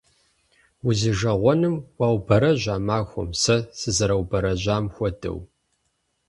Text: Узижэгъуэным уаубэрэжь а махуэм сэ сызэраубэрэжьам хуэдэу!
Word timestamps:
Узижэгъуэным 0.87 1.75
уаубэрэжь 1.99 2.67
а 2.75 2.77
махуэм 2.87 3.29
сэ 3.41 3.57
сызэраубэрэжьам 3.79 4.85
хуэдэу! 4.93 5.37